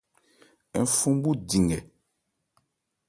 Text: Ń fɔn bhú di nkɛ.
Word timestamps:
Ń 0.81 0.85
fɔn 0.97 1.13
bhú 1.21 1.31
di 1.47 1.57
nkɛ. 1.65 1.79